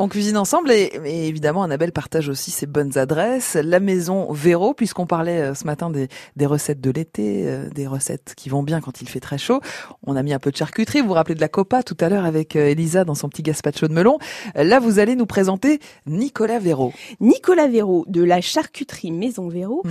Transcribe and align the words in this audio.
On 0.00 0.08
cuisine 0.08 0.38
ensemble 0.38 0.70
et, 0.72 0.90
évidemment 1.04 1.62
Annabelle 1.62 1.92
partage 1.92 2.30
aussi 2.30 2.50
ses 2.50 2.64
bonnes 2.64 2.96
adresses. 2.96 3.54
La 3.54 3.80
maison 3.80 4.32
Véro, 4.32 4.72
puisqu'on 4.72 5.04
parlait 5.04 5.42
euh, 5.42 5.54
ce 5.54 5.66
matin 5.66 5.90
des, 5.90 6.08
des 6.36 6.46
recettes 6.46 6.80
de 6.80 6.90
l'été, 6.90 7.46
euh, 7.46 7.68
des 7.68 7.86
recettes 7.86 8.32
qui 8.34 8.48
vont 8.48 8.62
bien 8.62 8.80
quand 8.80 9.02
il 9.02 9.08
fait 9.10 9.20
très 9.20 9.36
chaud. 9.36 9.60
On 10.06 10.16
a 10.16 10.22
mis 10.22 10.32
un 10.32 10.38
peu 10.38 10.50
de 10.50 10.56
charcuterie. 10.56 11.02
Vous 11.02 11.08
vous 11.08 11.12
rappelez 11.12 11.34
de 11.34 11.40
la 11.42 11.50
copa 11.50 11.82
tout 11.82 11.98
à 12.00 12.08
l'heure 12.08 12.24
avec 12.24 12.56
euh, 12.56 12.68
Elisa 12.68 13.04
dans 13.04 13.14
son 13.14 13.28
petit 13.28 13.42
gazpacho 13.42 13.88
de 13.88 13.92
melon. 13.92 14.16
Là, 14.54 14.80
vous 14.80 15.00
allez 15.00 15.16
nous 15.16 15.26
présenter 15.26 15.80
Nicolas 16.06 16.60
Véro. 16.60 16.94
Nicolas 17.20 17.68
Véro 17.68 18.06
de 18.08 18.24
la 18.24 18.40
charcuterie 18.40 19.10
Maison 19.10 19.48
Véro. 19.48 19.82
Mmh. 19.84 19.90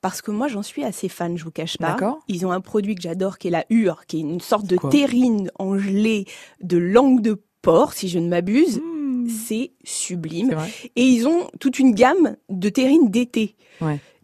Parce 0.00 0.22
que 0.22 0.30
moi, 0.30 0.46
j'en 0.46 0.62
suis 0.62 0.84
assez 0.84 1.08
fan, 1.08 1.36
je 1.36 1.42
vous 1.42 1.50
cache 1.50 1.78
pas. 1.78 1.96
Ils 2.28 2.46
ont 2.46 2.52
un 2.52 2.60
produit 2.60 2.94
que 2.94 3.02
j'adore 3.02 3.38
qui 3.38 3.48
est 3.48 3.50
la 3.50 3.64
hure, 3.70 4.06
qui 4.06 4.18
est 4.18 4.20
une 4.20 4.40
sorte 4.40 4.66
de 4.66 4.76
terrine 4.88 5.50
en 5.58 5.76
gelée 5.78 6.26
de 6.62 6.78
langue 6.78 7.22
de 7.22 7.42
porc, 7.62 7.92
si 7.92 8.08
je 8.08 8.20
ne 8.20 8.28
m'abuse. 8.28 8.80
Mmh 9.28 9.32
c'est 9.48 9.72
sublime. 9.84 10.56
Et 10.96 11.02
ils 11.02 11.28
ont 11.28 11.48
toute 11.60 11.78
une 11.78 11.94
gamme 11.94 12.36
de 12.48 12.68
terrines 12.70 13.10
d'été. 13.10 13.56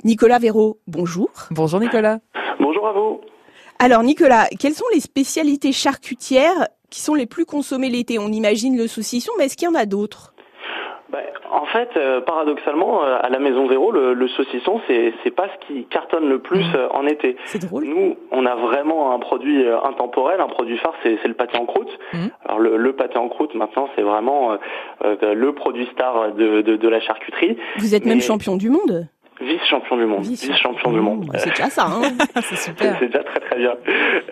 Nicolas 0.02 0.38
Véraud, 0.38 0.80
bonjour. 0.86 1.30
Bonjour 1.50 1.78
Nicolas. 1.78 2.20
Bonjour 2.58 2.86
à 2.86 2.92
vous. 2.92 3.20
Alors 3.78 4.02
Nicolas, 4.02 4.48
quelles 4.58 4.74
sont 4.74 4.84
les 4.94 5.00
spécialités 5.00 5.72
charcutières 5.72 6.68
qui 6.90 7.00
sont 7.00 7.14
les 7.14 7.26
plus 7.26 7.44
consommées 7.44 7.90
l'été? 7.90 8.18
On 8.18 8.28
imagine 8.28 8.76
le 8.76 8.86
saucisson, 8.86 9.32
mais 9.36 9.46
est-ce 9.46 9.56
qu'il 9.56 9.66
y 9.66 9.70
en 9.70 9.74
a 9.74 9.86
d'autres? 9.86 10.33
Bah, 11.14 11.20
en 11.52 11.64
fait, 11.66 11.90
euh, 11.96 12.20
paradoxalement, 12.22 13.04
euh, 13.04 13.18
à 13.22 13.28
la 13.28 13.38
Maison 13.38 13.68
Véro, 13.68 13.92
le, 13.92 14.28
saucisson, 14.28 14.80
c'est 14.88 15.30
pas 15.30 15.46
ce 15.46 15.66
qui 15.66 15.84
cartonne 15.84 16.28
le 16.28 16.40
plus 16.40 16.64
euh, 16.74 16.88
en 16.90 17.06
été. 17.06 17.36
Drôle. 17.60 17.84
Nous, 17.84 18.16
on 18.32 18.44
a 18.44 18.56
vraiment 18.56 19.14
un 19.14 19.20
produit 19.20 19.64
intemporel, 19.84 20.40
un 20.40 20.48
produit 20.48 20.76
phare, 20.78 20.94
c'est 21.04 21.24
le 21.24 21.34
pâté 21.34 21.56
en 21.56 21.66
croûte. 21.66 21.96
Mmh. 22.12 22.18
Alors 22.46 22.58
le, 22.58 22.76
le, 22.76 22.92
pâté 22.94 23.16
en 23.16 23.28
croûte, 23.28 23.54
maintenant, 23.54 23.88
c'est 23.94 24.02
vraiment 24.02 24.56
le 25.02 25.52
produit 25.52 25.86
star 25.92 26.32
de, 26.32 26.62
de, 26.62 26.74
de, 26.74 26.88
la 26.88 27.00
charcuterie. 27.00 27.58
Vous 27.78 27.94
êtes 27.94 28.06
même 28.06 28.20
champion 28.20 28.56
du 28.56 28.70
monde 28.70 29.06
Vice-champion 29.64 29.96
du 29.96 30.06
monde. 30.06 30.24
Vice-champion 30.24 30.92
du 30.92 31.00
monde. 31.00 31.26
C'est 31.38 31.50
déjà 31.50 31.70
ça, 31.70 31.86
hein 31.86 32.02
C'est 32.42 32.56
super. 32.56 32.96
C'est 32.98 33.06
déjà 33.06 33.24
très 33.24 33.40
très 33.40 33.56
bien. 33.56 33.74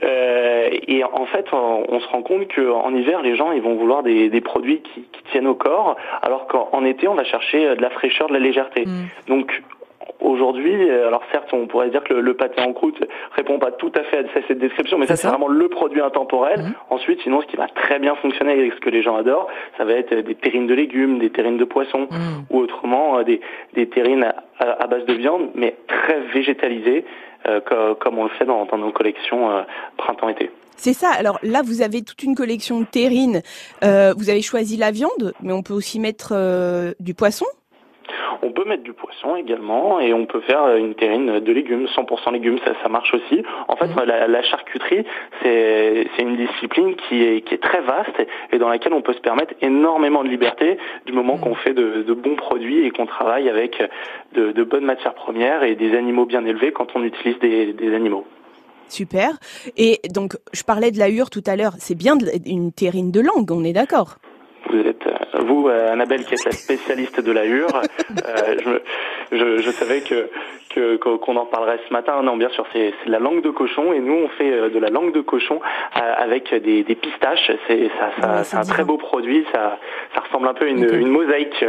Euh, 0.03 0.71
et 0.87 1.03
en 1.05 1.27
fait, 1.27 1.47
on, 1.53 2.01
se 2.01 2.07
rend 2.09 2.23
compte 2.23 2.53
qu'en 2.55 2.95
hiver, 2.95 3.23
les 3.23 3.37
gens, 3.37 3.53
ils 3.53 3.63
vont 3.63 3.75
vouloir 3.77 4.03
des, 4.03 4.29
des 4.29 4.41
produits 4.41 4.83
qui, 4.83 5.03
qui, 5.13 5.23
tiennent 5.31 5.47
au 5.47 5.55
corps, 5.55 5.97
alors 6.21 6.47
qu'en 6.47 6.85
été, 6.85 7.09
on 7.09 7.15
va 7.15 7.25
chercher 7.25 7.77
de 7.77 7.81
la 7.81 7.91
fraîcheur, 7.91 8.29
de 8.29 8.35
la 8.35 8.41
légèreté. 8.41 8.85
Mm. 8.85 9.07
Donc, 9.29 9.63
Aujourd'hui, 10.23 10.89
euh, 10.89 11.09
alors 11.09 11.23
certes, 11.33 11.53
on 11.53 11.67
pourrait 11.67 11.91
dire 11.91 12.05
que 12.05 12.15
le, 12.15 12.34
pâté 12.34 12.62
en 12.62 12.73
croûte 12.73 13.03
répond 13.33 13.59
pas 13.59 13.73
tout 13.73 13.91
à 13.97 14.05
fait 14.05 14.19
à 14.19 14.42
cette 14.47 14.59
description, 14.59 14.97
mais 14.97 15.06
ça 15.06 15.17
c'est 15.17 15.27
vraiment 15.27 15.48
le 15.48 15.69
produit 15.69 16.01
intemporel. 16.01 16.61
Mhm. 16.61 16.75
Ensuite, 16.91 17.20
sinon, 17.23 17.41
ce 17.41 17.47
qui 17.47 17.56
va 17.56 17.67
très 17.67 17.98
bien 17.98 18.14
fonctionner 18.14 18.53
avec 18.53 18.73
ce 18.73 18.81
que 18.81 18.91
les 18.91 19.03
gens 19.03 19.17
adorent, 19.17 19.48
ça 19.77 19.84
va 19.84 19.95
être 19.95 20.14
des 20.14 20.34
terrines 20.37 20.69
de 20.69 20.75
légumes, 20.75 21.19
des 21.19 21.31
terrines 21.31 21.59
de 21.59 21.64
poisson, 21.64 22.06
mhm. 22.11 22.45
ou 22.51 22.61
autrement 22.61 23.19
euh, 23.19 23.25
des, 23.25 23.41
des 23.75 23.89
terrines 23.89 24.33
à, 24.61 24.87
base 24.87 25.05
de 25.06 25.12
viande, 25.12 25.51
mais 25.56 25.75
très 25.89 26.20
végétalisées, 26.33 27.05
euh, 27.48 27.61
comme, 27.98 28.19
on 28.19 28.25
le 28.25 28.31
fait 28.31 28.45
dans, 28.45 28.64
nos 28.79 28.92
collections 28.92 29.64
printemps-été. 29.97 30.51
C'est 30.77 30.92
ça. 30.92 31.11
Alors 31.11 31.41
là, 31.42 31.62
vous 31.64 31.83
avez 31.83 32.03
toute 32.03 32.23
une 32.23 32.36
collection 32.36 32.81
de 32.81 32.86
terrines. 32.86 33.42
vous 33.83 34.31
avez 34.31 34.42
choisi 34.42 34.77
la 34.77 34.92
viande, 34.92 35.33
mais 35.42 35.53
on 35.53 35.62
peut 35.62 35.75
aussi 35.75 35.98
mettre 35.98 36.95
du 37.01 37.14
poisson. 37.14 37.47
On 38.43 38.51
peut 38.51 38.65
mettre 38.65 38.83
du 38.83 38.93
poisson 38.93 39.37
également 39.37 40.01
et 40.01 40.12
on 40.12 40.27
peut 40.27 40.41
faire 40.41 40.77
une 40.77 40.95
terrine 40.95 41.39
de 41.39 41.53
légumes, 41.53 41.87
100% 41.87 42.33
légumes, 42.33 42.59
ça, 42.65 42.73
ça 42.83 42.89
marche 42.89 43.15
aussi. 43.15 43.43
En 43.69 43.77
fait, 43.77 43.87
mhm. 43.87 44.05
la, 44.05 44.43
charcuterie, 44.43 45.05
c'est 45.43 46.07
une 46.19 46.37
discipline 46.37 46.97
qui 46.97 47.23
est, 47.23 47.43
qui 47.43 47.55
est 47.55 47.63
très 47.63 47.81
vaste 47.81 48.27
et 48.51 48.59
dans 48.59 48.69
laquelle 48.69 48.95
on 48.95 49.03
peut 49.03 49.13
se 49.13 49.20
permettre 49.20 49.55
énormément 49.61 50.25
de 50.25 50.29
liberté 50.29 50.77
du 51.07 51.13
moment 51.13 51.37
mhm. 51.37 51.41
qu'on 51.41 51.55
fait 51.55 51.75
de, 51.75 52.13
bons 52.13 52.37
produits 52.37 52.85
et 52.85 52.91
qu'on 52.91 53.07
travaille 53.07 53.48
avec 53.48 53.83
de, 54.35 54.65
bonnes 54.65 54.85
matières 54.85 55.15
premières 55.15 55.63
et 55.63 55.75
des 55.75 55.97
animaux 55.97 56.27
bien 56.27 56.45
élevés 56.45 56.73
quand 56.73 56.89
on 56.95 57.05
utilise 57.05 57.39
des, 57.39 57.73
des 57.73 57.95
animaux. 57.95 58.27
Super. 58.89 59.39
Et 59.77 60.01
donc, 60.11 60.35
je 60.53 60.64
parlais 60.64 60.91
de 60.91 60.98
la 60.98 61.09
hure 61.09 61.30
tout 61.30 61.42
à 61.47 61.57
l'heure. 61.57 61.73
C'est 61.79 61.95
bien 61.95 62.19
une 62.45 62.73
terrine 62.73 63.11
de 63.11 63.20
langue, 63.20 63.51
on 63.51 63.64
est 63.64 63.73
d'accord 63.73 64.19
vous 64.68 64.78
êtes 64.80 65.08
vous, 65.40 65.68
euh, 65.68 65.92
Annabelle, 65.92 66.24
qui 66.24 66.34
êtes 66.34 66.45
la 66.45 66.52
spécialiste 66.52 67.20
de 67.20 67.33
la 67.33 67.45
hure, 67.45 67.83
euh, 68.24 68.80
je, 69.33 69.62
je, 69.62 69.70
savais 69.70 70.00
que 70.00 70.28
qu'on 71.01 71.37
en 71.37 71.47
parlerait 71.47 71.81
ce 71.89 71.93
matin. 71.93 72.23
Non, 72.23 72.37
bien 72.37 72.51
sûr, 72.51 72.65
c'est 72.73 72.93
de 73.07 73.11
la 73.11 73.19
langue 73.19 73.43
de 73.43 73.51
cochon 73.51 73.93
et 73.93 74.01
nous 74.01 74.15
on 74.15 74.29
fait 74.29 74.53
euh, 74.53 74.71
de 74.71 74.79
la 74.79 74.89
langue 74.89 75.13
de 75.13 75.21
cochon 75.21 75.61
avec 75.93 76.55
des, 76.55 76.83
pistaches. 76.95 77.51
C'est 77.67 77.91
ça, 77.99 78.45
ça, 78.45 78.61
un 78.61 78.65
très 78.65 78.85
beau 78.85 78.97
produit. 78.97 79.45
Ça, 79.53 79.79
ça 80.15 80.23
ressemble 80.23 80.49
un 80.49 80.55
peu 80.55 80.67
à 80.67 80.69
une, 80.69 80.85
une 80.95 81.09
mosaïque 81.09 81.65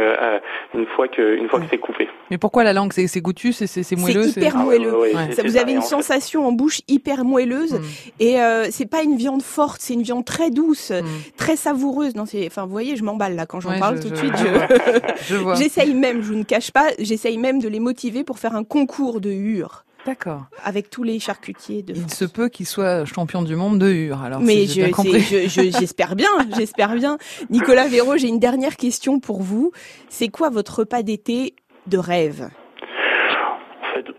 une 0.74 0.86
fois 0.86 1.08
que 1.08 1.36
une 1.36 1.48
fois 1.48 1.60
que 1.60 1.66
c'est 1.70 1.78
coupé. 1.78 2.08
Mais 2.30 2.38
pourquoi 2.38 2.64
la 2.64 2.72
langue? 2.72 2.92
C'est 2.92 3.20
goûtu, 3.20 3.52
c'est 3.52 3.96
moelleux? 3.96 4.24
C'est 4.24 4.40
hyper 4.40 4.56
moelleux. 4.56 4.92
ça, 5.32 5.42
vous 5.42 5.56
avez 5.56 5.72
une 5.72 5.82
sensation 5.82 6.46
en 6.46 6.52
bouche 6.52 6.80
hyper 6.88 7.24
moelleuse 7.24 7.74
mm. 7.74 7.82
et 8.20 8.36
c'est 8.70 8.88
pas 8.88 9.02
une 9.02 9.16
viande 9.16 9.42
forte, 9.42 9.80
c'est 9.80 9.94
une 9.94 10.02
viande 10.02 10.24
très 10.24 10.50
douce, 10.50 10.90
mm. 10.90 11.04
très 11.36 11.56
savoureuse. 11.56 12.14
Non, 12.14 12.26
c'est 12.26 12.46
enfin 12.46 12.64
vous 12.64 12.72
voyez, 12.72 12.96
je 12.96 13.04
m'emballe 13.04 13.34
là 13.34 13.46
quand 13.46 13.60
j'en 13.60 13.78
parle 13.78 14.00
tout 14.00 14.10
de 14.10 14.16
suite. 14.16 14.34
J'essaye 15.56 15.94
même, 15.94 16.22
je 16.22 16.28
vous 16.28 16.38
ne 16.38 16.44
cache 16.44 16.70
pas, 16.70 16.88
j'essaye 16.98 17.38
même 17.38 17.60
de 17.60 17.68
les 17.68 17.80
motiver 17.80 18.24
pour 18.24 18.38
faire 18.38 18.54
un 18.54 18.64
concours 18.64 18.93
de 19.20 19.30
hure. 19.30 19.84
D'accord. 20.06 20.44
Avec 20.62 20.90
tous 20.90 21.02
les 21.02 21.18
charcutiers 21.18 21.82
de 21.82 21.94
Il 21.94 22.12
se 22.12 22.26
peut 22.26 22.48
qu'il 22.48 22.66
soit 22.66 23.06
champion 23.06 23.42
du 23.42 23.56
monde 23.56 23.78
de 23.78 23.90
hure. 23.90 24.22
Alors, 24.22 24.40
Mais 24.40 24.66
j'espère 24.66 26.14
bien, 26.14 26.28
j'espère 26.54 26.94
bien. 26.94 27.16
Nicolas 27.48 27.88
Véro, 27.88 28.16
j'ai 28.18 28.28
une 28.28 28.38
dernière 28.38 28.76
question 28.76 29.18
pour 29.18 29.42
vous. 29.42 29.72
C'est 30.10 30.28
quoi 30.28 30.50
votre 30.50 30.80
repas 30.80 31.02
d'été 31.02 31.54
de 31.86 31.96
rêve? 31.98 32.50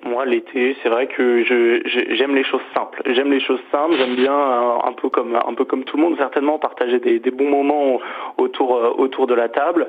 Moi, 0.06 0.26
l'été, 0.26 0.76
c'est 0.82 0.90
vrai 0.90 1.08
que 1.08 1.44
je, 1.44 1.82
j'aime 2.16 2.36
les 2.36 2.44
choses 2.44 2.62
simples. 2.74 3.02
J'aime 3.06 3.32
les 3.32 3.40
choses 3.40 3.60
simples. 3.72 3.96
J'aime 3.98 4.16
bien 4.16 4.34
un, 4.34 4.94
peu 4.94 5.10
comme 5.10 5.36
un 5.36 5.54
peu 5.54 5.66
comme 5.66 5.84
tout 5.84 5.98
le 5.98 6.04
monde, 6.04 6.16
certainement 6.18 6.60
partager 6.60 7.00
des, 7.00 7.20
bons 7.32 7.50
moments 7.50 8.00
autour 8.38 8.76
euh, 8.76 8.92
autour 8.98 9.28
de 9.28 9.34
la 9.34 9.50
table. 9.50 9.88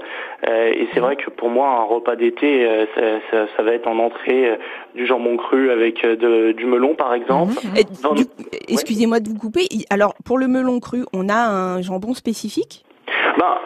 Euh, 0.48 0.72
et 0.72 0.88
c'est 0.92 1.00
vrai 1.00 1.16
que 1.16 1.30
pour 1.30 1.48
moi, 1.48 1.68
un 1.68 1.84
repas 1.84 2.16
d'été, 2.16 2.66
euh, 2.66 2.86
ça, 3.30 3.62
va 3.62 3.72
être 3.72 3.86
en 3.86 3.98
entrée 3.98 4.58
du 4.94 5.06
jambon 5.06 5.36
cru 5.36 5.70
avec 5.70 6.04
du 6.06 6.66
melon, 6.66 6.94
par 6.94 7.14
exemple. 7.14 7.54
Mhm. 7.64 8.24
Excusez-moi 8.68 9.20
de 9.20 9.28
vous 9.28 9.38
couper. 9.38 9.66
Alors, 9.90 10.14
pour 10.24 10.38
le 10.38 10.48
melon 10.48 10.80
cru, 10.80 11.04
on 11.12 11.28
a 11.28 11.48
un 11.48 11.82
jambon 11.82 12.14
spécifique? 12.14 12.84
Ben, 13.38 13.58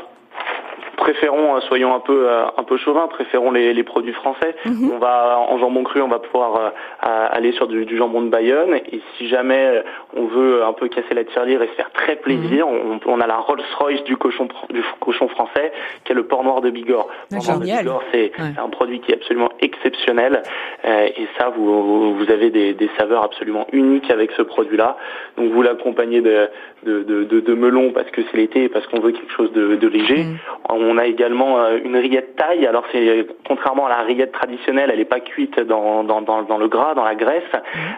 préférons, 1.01 1.57
euh, 1.57 1.61
soyons 1.63 1.95
un 1.95 2.01
peu 2.01 2.29
euh, 2.29 2.45
un 2.57 2.63
peu 2.63 2.77
chauvin, 2.77 3.09
préférons 3.09 3.51
les, 3.51 3.75
les 3.75 3.83
produits 3.83 4.13
français. 4.13 4.55
Mhm. 4.65 4.93
On 4.95 4.99
va 4.99 5.39
en 5.39 5.59
jambon 5.59 5.83
cru, 5.83 6.01
on 6.01 6.09
va 6.09 6.21
pouvoir 6.21 6.57
euh, 6.57 7.29
aller 7.33 7.53
sur 7.53 7.67
du, 7.67 7.97
jambon 7.97 8.23
de 8.23 8.29
Bayonne. 8.29 8.75
Et 8.75 9.01
si 9.17 9.29
jamais 9.29 9.83
on 10.17 10.27
veut 10.27 10.63
un 10.63 10.73
peu 10.73 10.89
casser 10.89 11.15
la 11.15 11.25
tirelire 11.25 11.63
et 11.63 11.69
se 11.69 11.73
faire 11.73 11.91
très 11.93 12.17
plaisir, 12.17 12.67
mhm. 12.69 13.01
on, 13.07 13.21
a 13.21 13.27
la 13.27 13.37
Rolls 13.37 13.63
Royce 13.79 14.05
du 14.05 14.17
cochon 14.17 14.49
du 14.71 14.83
cochon 15.01 15.29
français, 15.29 15.73
qui 16.05 16.13
est 16.13 16.15
le 16.15 16.25
porc 16.25 16.45
noir 16.45 16.61
de 16.61 16.71
Bigorre. 16.71 17.09
Le 17.31 17.39
porc 17.39 17.47
noir 17.47 17.59
de 17.59 17.65
Bigorre, 17.65 18.03
c'est 18.13 18.33
un 18.39 18.69
produit 18.69 19.01
qui 19.01 19.11
est 19.11 19.17
absolument 19.17 19.51
exceptionnel. 19.61 20.43
et 20.85 21.27
ça, 21.39 21.51
vous 21.57 22.15
vous 22.15 22.31
avez 22.31 22.51
des, 22.51 22.75
des 22.75 22.91
saveurs 22.99 23.25
absolument 23.25 23.67
uniques 23.73 24.11
avec 24.11 24.31
ce 24.33 24.43
produit-là. 24.43 24.97
Donc 25.37 25.51
vous 25.53 25.63
l'accompagnez 25.63 26.21
de 26.21 26.49
de, 26.85 27.03
de, 27.03 27.41
de, 27.41 27.55
melon 27.55 27.93
parce 27.93 28.11
que 28.11 28.23
c'est 28.31 28.37
l'été 28.37 28.65
et 28.65 28.69
parce 28.69 28.87
qu'on 28.87 29.01
veut 29.01 29.13
quelque 29.13 29.33
chose 29.33 29.53
de, 29.53 29.87
léger. 29.87 30.25
Mhm. 30.25 30.39
On 30.69 30.90
a 30.99 31.07
également 31.07 31.59
euh, 31.59 31.79
une 31.85 31.97
rillette 31.97 32.37
taille. 32.37 32.67
Alors 32.67 32.85
c'est 32.93 33.27
contrairement 33.47 33.87
à 33.87 33.91
la 33.91 34.03
rillette 34.03 34.33
traditionnelle, 34.33 34.91
elle 34.93 34.99
n'est 34.99 35.05
pas 35.05 35.21
cuite 35.21 35.61
dans, 35.61 36.05
dans, 36.05 36.23
dans, 36.23 36.59
le 36.59 36.69
gras, 36.69 36.95
dans 36.95 37.05
la 37.05 37.15
graisse. 37.15 37.43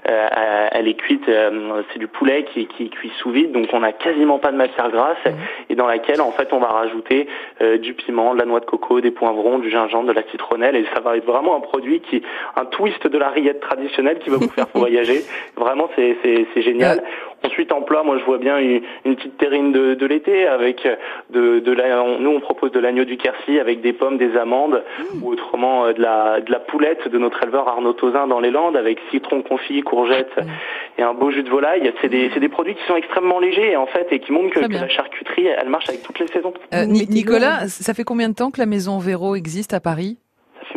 Euh, 0.08 0.69
elle 0.72 0.88
est 0.88 0.94
cuite, 0.94 1.28
euh, 1.28 1.82
c'est 1.92 1.98
du 1.98 2.08
poulet 2.08 2.44
qui, 2.52 2.66
qui 2.66 2.84
est 2.84 2.88
cuit 2.88 3.12
sous 3.19 3.31
vide, 3.31 3.52
donc 3.52 3.69
on 3.72 3.81
n'a 3.81 3.92
quasiment 3.92 4.38
pas 4.38 4.52
de 4.52 4.56
matière 4.56 4.91
grasse 4.91 5.25
mhm. 5.25 5.34
et 5.70 5.75
dans 5.75 5.86
laquelle 5.86 6.20
en 6.20 6.32
fait 6.32 6.52
on 6.52 6.58
va 6.58 6.69
rajouter 6.69 7.28
du 7.81 7.94
piment, 7.94 8.34
de 8.34 8.41
la 8.41 8.44
noix 8.44 8.60
de 8.60 8.64
coco, 8.64 9.00
des 9.00 9.10
poivrons, 9.10 9.58
du 9.58 9.70
gingembre, 9.70 10.08
de 10.08 10.12
la 10.12 10.22
citronnelle 10.31 10.76
et 10.76 10.84
ça 10.94 11.00
va 11.00 11.16
être 11.16 11.26
vraiment 11.26 11.56
un 11.56 11.61
produit 11.61 12.00
qui, 12.00 12.22
un 12.56 12.64
twist 12.64 13.06
de 13.06 13.19
la 13.19 13.28
rillette 13.28 13.61
traditionnelle 13.61 14.19
qui 14.19 14.31
va 14.31 14.37
vous 14.37 14.50
faire 14.50 14.66
voyager. 14.75 15.22
Vraiment 15.56 15.88
c'est 15.96 16.62
génial. 16.62 17.02
Ensuite, 17.44 17.72
en 17.72 17.82
plat, 17.82 18.02
moi, 18.02 18.18
je 18.18 18.24
vois 18.24 18.38
bien 18.38 18.58
une, 18.58 19.16
petite 19.16 19.36
terrine 19.38 19.72
de, 19.72 19.94
de 19.94 20.06
l'été 20.06 20.46
avec 20.46 20.86
de, 21.30 21.58
de 21.58 21.72
la, 21.72 22.02
nous, 22.18 22.30
on 22.30 22.40
propose 22.40 22.72
de 22.72 22.78
l'agneau 22.78 23.04
du 23.04 23.16
Quercy 23.16 23.58
avec 23.58 23.80
des 23.80 23.92
pommes, 23.92 24.18
des 24.18 24.36
amandes, 24.36 24.82
mmh. 24.98 25.22
ou 25.22 25.30
autrement 25.30 25.86
euh, 25.86 25.92
de 25.92 26.00
la, 26.00 26.40
de 26.40 26.50
la 26.50 26.60
poulette 26.60 27.08
de 27.08 27.18
notre 27.18 27.42
éleveur 27.42 27.68
Arnaud 27.68 27.92
Tozin 27.92 28.26
dans 28.26 28.40
les 28.40 28.50
Landes 28.50 28.76
avec 28.76 28.98
citron 29.10 29.42
confit, 29.42 29.82
courgettes 29.82 30.36
mmh. 30.36 31.00
et 31.00 31.02
un 31.02 31.14
beau 31.14 31.30
jus 31.30 31.42
de 31.42 31.50
volaille. 31.50 31.92
C'est 32.00 32.08
des, 32.08 32.28
des, 32.28 32.48
produits 32.48 32.74
qui 32.74 32.84
sont 32.86 32.96
extrêmement 32.96 33.38
légers 33.38 33.76
en 33.76 33.86
fait 33.86 34.06
et 34.10 34.20
qui 34.20 34.32
montrent 34.32 34.50
que, 34.54 34.60
la 34.60 34.88
charcuterie, 34.88 35.46
elle 35.46 35.68
marche 35.68 35.88
avec 35.88 36.02
toutes 36.02 36.18
les 36.18 36.28
saisons. 36.28 36.52
Euh, 36.74 36.84
Nicolas, 36.86 37.68
ça 37.68 37.94
fait 37.94 38.04
combien 38.04 38.28
de 38.28 38.34
temps 38.34 38.50
que 38.50 38.60
la 38.60 38.66
maison 38.66 38.98
Véro 38.98 39.34
existe 39.34 39.74
à 39.74 39.80
Paris? 39.80 40.18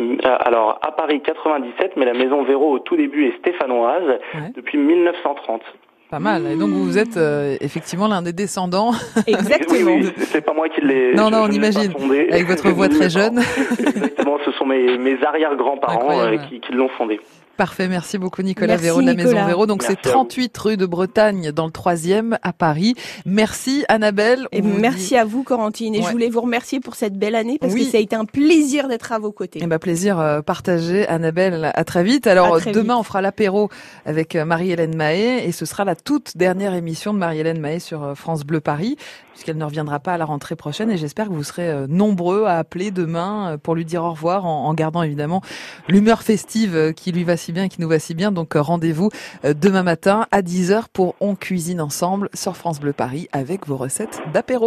Euh, 0.00 0.16
alors 0.40 0.78
à 0.82 0.92
Paris 0.92 1.20
97, 1.22 1.92
mais 1.96 2.04
la 2.04 2.14
maison 2.14 2.42
Véro 2.42 2.72
au 2.72 2.78
tout 2.78 2.96
début 2.96 3.26
est 3.26 3.38
stéphanoise 3.38 4.18
depuis 4.54 4.78
1930. 4.78 5.62
Pas 6.10 6.20
mal. 6.20 6.46
Et 6.46 6.56
donc 6.56 6.70
vous 6.70 6.98
êtes 6.98 7.16
euh, 7.16 7.56
effectivement 7.60 8.06
l'un 8.06 8.22
des 8.22 8.32
descendants. 8.32 8.92
Exactement. 9.26 9.98
c'est 10.30 10.40
pas 10.40 10.52
moi 10.52 10.68
qui 10.68 10.80
l'ai. 10.80 11.14
Non, 11.14 11.30
non, 11.30 11.44
on 11.44 11.50
imagine. 11.50 11.92
Avec 12.30 12.46
votre 12.46 12.70
voix 12.70 12.88
très 12.98 13.10
jeune. 13.10 13.40
Exactement. 13.78 14.38
Ce 14.44 14.52
sont 14.52 14.66
mes, 14.66 14.96
mes 14.98 15.22
arrière-grands-parents 15.24 16.20
euh, 16.20 16.36
qui, 16.48 16.60
qui 16.60 16.72
l'ont 16.72 16.88
fondé. 16.90 17.20
Parfait, 17.56 17.88
merci 17.88 18.18
beaucoup 18.18 18.42
Nicolas 18.42 18.76
Véro 18.76 19.00
de 19.00 19.06
la 19.06 19.14
Maison 19.14 19.46
Véro. 19.46 19.66
Donc 19.66 19.82
c'est 19.82 20.00
38 20.00 20.56
rue 20.58 20.76
de 20.76 20.84
Bretagne 20.84 21.52
dans 21.52 21.64
le 21.64 21.72
troisième 21.72 22.38
à 22.42 22.52
Paris. 22.52 22.94
Merci 23.24 23.84
Annabelle. 23.88 24.46
Et 24.52 24.60
merci 24.60 25.16
à 25.16 25.24
vous 25.24 25.42
Corentine. 25.42 25.94
Et 25.94 26.02
je 26.02 26.10
voulais 26.10 26.28
vous 26.28 26.42
remercier 26.42 26.80
pour 26.80 26.96
cette 26.96 27.14
belle 27.18 27.34
année 27.34 27.58
parce 27.58 27.74
que 27.74 27.84
ça 27.84 27.96
a 27.96 28.00
été 28.00 28.14
un 28.14 28.26
plaisir 28.26 28.88
d'être 28.88 29.12
à 29.12 29.18
vos 29.18 29.32
côtés. 29.32 29.60
Et 29.60 29.62
eh 29.64 29.66
ben 29.66 29.78
plaisir 29.78 30.20
euh, 30.20 30.42
partagé 30.42 31.06
Annabelle. 31.08 31.70
À 31.74 31.84
très 31.84 32.04
vite. 32.04 32.26
Alors 32.26 32.60
demain 32.60 32.96
on 32.98 33.02
fera 33.02 33.22
l'apéro 33.22 33.70
avec 34.04 34.36
euh, 34.36 34.44
Marie-Hélène 34.44 34.94
Mahé 34.94 35.46
et 35.46 35.52
ce 35.52 35.64
sera 35.64 35.84
la 35.86 35.96
toute 35.96 36.36
dernière 36.36 36.74
émission 36.74 37.14
de 37.14 37.18
Marie-Hélène 37.18 37.60
Mahé 37.60 37.78
sur 37.78 38.04
euh, 38.04 38.14
France 38.14 38.44
Bleu 38.44 38.60
Paris 38.60 38.96
puisqu'elle 39.32 39.58
ne 39.58 39.64
reviendra 39.64 39.98
pas 39.98 40.14
à 40.14 40.18
la 40.18 40.24
rentrée 40.24 40.56
prochaine 40.56 40.90
et 40.90 40.96
j'espère 40.96 41.28
que 41.28 41.32
vous 41.32 41.44
serez 41.44 41.86
nombreux 41.88 42.44
à 42.44 42.56
appeler 42.56 42.90
demain 42.90 43.58
pour 43.62 43.74
lui 43.74 43.84
dire 43.84 44.02
au 44.02 44.12
revoir 44.12 44.46
en, 44.46 44.64
en 44.66 44.72
gardant 44.72 45.02
évidemment 45.02 45.42
l'humeur 45.88 46.22
festive 46.22 46.94
qui 46.94 47.12
lui 47.12 47.22
va 47.22 47.36
si 47.36 47.45
bien, 47.52 47.68
qui 47.68 47.80
nous 47.80 47.88
va 47.88 47.98
si 47.98 48.14
bien. 48.14 48.32
Donc 48.32 48.56
euh, 48.56 48.62
rendez-vous 48.62 49.10
euh, 49.44 49.54
demain 49.54 49.82
matin 49.82 50.26
à 50.30 50.42
10h 50.42 50.84
pour 50.92 51.14
On 51.20 51.34
cuisine 51.34 51.80
ensemble 51.80 52.28
sur 52.34 52.56
France 52.56 52.80
Bleu 52.80 52.92
Paris 52.92 53.28
avec 53.32 53.66
vos 53.66 53.76
recettes 53.76 54.20
d'apéro. 54.32 54.64